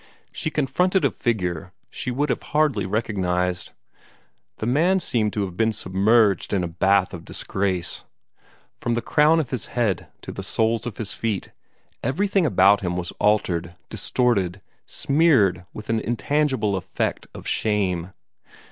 She 0.31 0.49
confronted 0.49 1.05
a 1.05 1.11
figure 1.11 1.73
she 1.91 2.09
would 2.09 2.31
have 2.31 2.41
hardly 2.57 2.87
recognized. 2.87 3.71
The 4.57 4.65
man 4.65 4.99
seemed 4.99 5.31
to 5.33 5.45
have 5.45 5.55
been 5.55 5.71
submerged 5.71 6.53
in 6.53 6.63
a 6.63 6.67
bath 6.67 7.13
of 7.13 7.23
disgrace. 7.23 8.03
From 8.79 8.95
the 8.95 9.03
crown 9.03 9.39
of 9.39 9.51
his 9.51 9.67
head 9.77 10.07
to 10.23 10.31
the 10.31 10.41
soles 10.41 10.87
of 10.87 10.97
his 10.97 11.13
feet, 11.13 11.51
everything 12.01 12.47
about 12.47 12.81
him 12.81 12.97
was 12.97 13.11
altered, 13.19 13.75
distorted, 13.89 14.59
smeared 14.87 15.67
with 15.71 15.87
an 15.87 15.99
intangible 15.99 16.77
effect 16.77 17.27
of 17.35 17.45
shame. 17.45 18.11